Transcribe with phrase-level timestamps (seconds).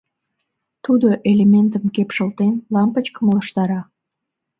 [0.85, 3.81] —Тудо, элементым кепшылтен, лампычкым ылыжтара.